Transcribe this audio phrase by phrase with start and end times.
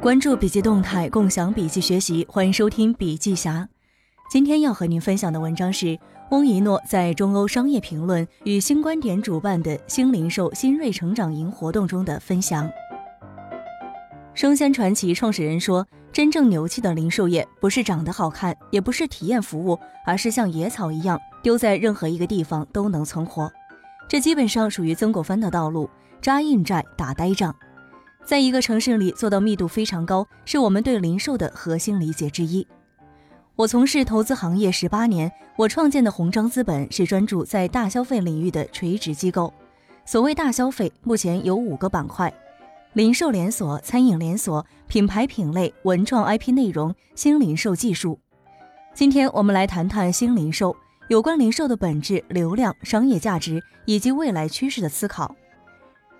[0.00, 3.68] 关注笔记动态，共享笔记学习，欢迎收听笔记侠。
[4.30, 5.98] 今天要和您分享的文章是
[6.30, 12.70] 翁一诺在中欧商业评论与新观点主办的新零售新锐成长营活动中的分享。
[14.34, 19.76] 生鲜传奇创始人说：“真正牛气的零售业，不是长得好看，也不是体验服务，
[20.06, 23.50] 而是像野草一样，丢在任何一个地方都能存活。”
[24.06, 25.90] 这基本上属于曾国藩的道路，
[26.22, 27.52] 扎硬寨打呆仗。
[28.28, 32.66] 在一个城市里做到密度非常高，是我们对零售的核心理解之一。
[33.56, 39.50] 我从事投资行业十八年，我创建的红章资本是专注在大消费领域的垂直机构。
[40.04, 42.30] 所谓大消费，目前有五个板块。
[42.92, 48.20] 零售连锁、餐饮连锁、品牌品类、文创 IP 内容、新零售技术。
[48.92, 50.76] 今天我们来谈谈新零售，
[51.08, 55.34] 有关零售的本质、流量、商业价值以及未来趋势的思考。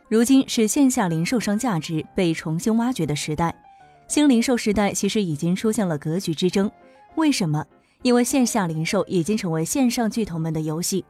[0.09, 3.55] 如今是线下零售商价值被重新挖掘的时代，
[4.09, 6.71] 新零售时代其实已经出现了格局之争。
[7.17, 7.63] 为什么？
[8.01, 11.05] 因为线下零售已经成为线上巨头们的游戏。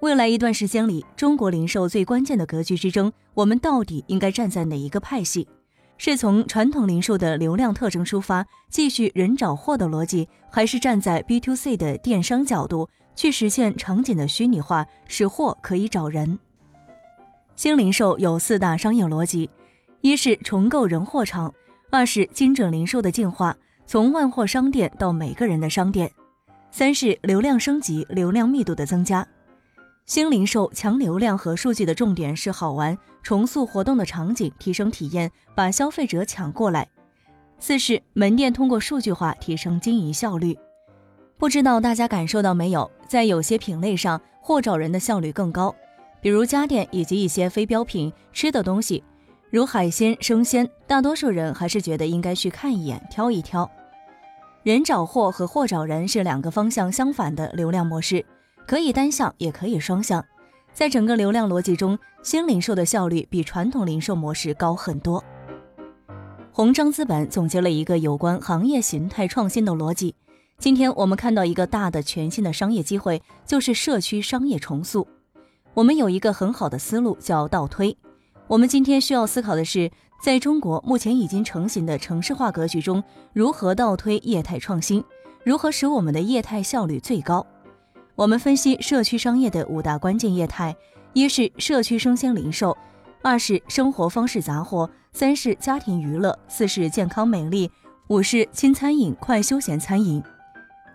[0.00, 5.48] 未来一段时间里，中国零售最关键的格局之争，我们到底应该站在哪一个派系？
[5.96, 16.38] 是从传统零售的流量特征出发，继续人找货的逻辑，还是站在 B to C 的电商角度去实现场景的虚拟化，使货可以找人？
[17.58, 19.50] 新零售有四大商业逻辑：
[20.00, 21.52] 一是重构人货场；
[21.90, 26.08] 二是精准零售的进化，从万货商店到每个人的商店；
[26.70, 29.26] 三是流量升级，流量密度的增加。
[30.06, 36.86] 新零售强流量和数据的重点是好玩，重塑活动的场景，提升体验，把消费者抢过来。
[37.58, 40.56] 四是门店通过数据化提升经营效率。
[41.36, 45.74] 不知道大家感受到没有，在有些品类上货找人的效率更高，
[46.20, 49.02] 比如家电以及一些非标品吃的东西，
[49.50, 53.70] 如海鲜生鲜，大多数人还是觉得应该去看一眼，挑一挑。
[54.62, 58.24] 人找货和货找人是两个方向相反的流量模式。
[58.66, 60.22] 可以单向，也可以双向。
[60.74, 65.24] 在整个流量逻辑中，新零售的效率比传统零售模式高很多。
[66.52, 70.14] 红章资本总结了一个有关行业形态创新的逻辑。
[70.58, 75.08] 今天我们看到一个大的全新的商业机会，就是社区商业重塑。
[75.78, 77.96] 我们有一个很好的思路叫倒推。
[78.48, 79.88] 我们今天需要思考的是，
[80.20, 83.00] 在中国目前已经成型的城市化格局中，
[83.32, 85.04] 如何倒推业态创新，
[85.44, 87.46] 如何使我们的业态效率最高。
[88.16, 90.74] 我们分析社区商业的五大关键业态：
[91.12, 92.76] 一是社区生鲜零售，
[93.22, 97.70] 二是生活方式杂货，三是家庭娱乐，四是健康美丽，
[98.08, 100.20] 五是轻餐饮、快休闲餐饮。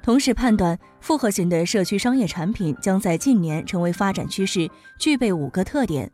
[0.04, 4.70] 同时判断，复合型的社区商业产品将在近年成为发展趋势，
[5.00, 6.12] 具备五个特点：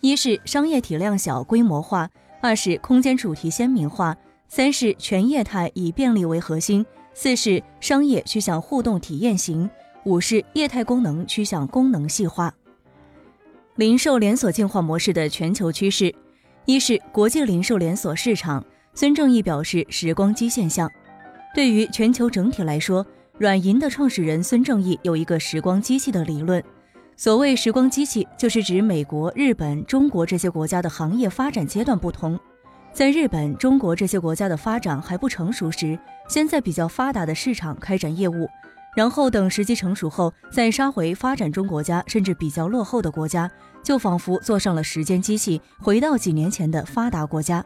[0.00, 2.08] 一是商业体量小、规模化；
[2.40, 4.14] 二是空间主题鲜明化；
[4.48, 9.68] 三是全业态以便利为核心；四是商业趋向互动体验型。
[10.04, 12.54] 五是业态功能趋向功能细化，
[13.74, 16.14] 零售连锁进化模式的全球趋势。
[16.64, 18.64] 一是国际零售连锁市场。
[18.94, 20.90] 孙正义表示，时光机现象
[21.54, 23.04] 对于全球整体来说，
[23.38, 26.62] 软银的创始人孙正义有一个时光机器的理论。
[27.16, 32.36] 所谓时光机器，就是指美国、日本、中国这些国家的行业发展阶段不同，
[32.92, 35.96] 在日本、中国这些国家的发展还不成熟时，
[36.28, 38.48] 先在比较发达的市场开展业务。
[38.96, 43.48] 然后等时机成熟后，再杀回发展中国家，甚至比较落后的国家，
[43.84, 47.64] 就仿佛坐上了时间机器，回到几年前的发达国家。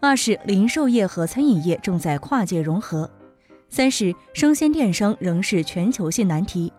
[0.00, 3.08] 二是零售业和餐饮业正在跨界融合。
[3.68, 6.72] 三是生鲜电商仍是全球性难题，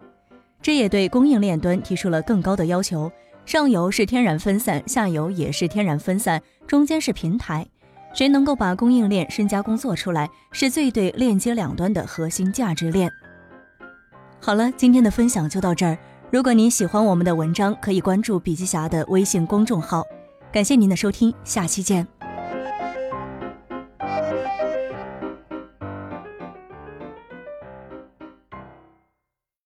[0.61, 3.11] 这也对供应链端提出了更高的要求。
[3.45, 7.67] 上游是天然分散，下游也是天然分散，中间是平台，
[8.13, 13.11] 谁能够把供应链深加工做出来，是最对链接两端的核心价值链。
[14.39, 15.97] 好了，今天的分享就到这儿。
[16.31, 20.03] 如果您喜欢我们的文章，可以关注笔记侠的微信公众号。
[20.51, 22.14] 感谢您的收听，下期见。